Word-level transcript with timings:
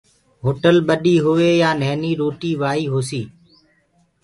هوٽل 0.43 0.75
ٻڏي 0.87 1.15
هوئي 1.25 1.49
يآن 1.61 1.75
نهيني 1.81 2.11
روٽي 2.21 2.51
وآئي 2.61 2.85
هوسي 2.93 3.21